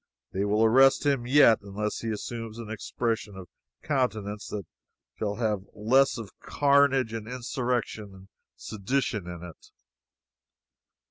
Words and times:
They 0.31 0.45
will 0.45 0.63
arrest 0.63 1.05
him 1.05 1.27
yet 1.27 1.59
unless 1.61 1.99
he 1.99 2.09
assumes 2.09 2.57
an 2.57 2.71
expression 2.71 3.35
of 3.37 3.47
countenance 3.83 4.47
that 4.47 4.65
shall 5.19 5.35
have 5.35 5.67
less 5.75 6.17
of 6.17 6.31
carnage, 6.39 7.13
insurrection 7.13 8.11
and 8.15 8.27
sedition 8.55 9.27
in 9.27 9.43
it. 9.43 9.69